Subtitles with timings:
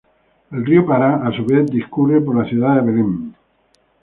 [0.51, 3.33] El Río Pará, a su vez, discurre por la ciudad de Belem.